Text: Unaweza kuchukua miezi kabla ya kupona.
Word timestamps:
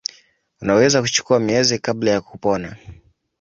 Unaweza 0.61 1.01
kuchukua 1.01 1.39
miezi 1.39 1.79
kabla 1.79 2.11
ya 2.11 2.21
kupona. 2.21 2.75